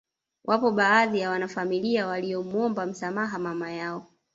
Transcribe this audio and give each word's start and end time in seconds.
Wapo 0.45 0.71
baadhi 0.71 1.19
ya 1.19 1.29
wanafamilia 1.29 2.07
waliomwomba 2.07 2.85
msamaha 2.85 3.39
mama 3.39 3.71
yao 3.71 4.07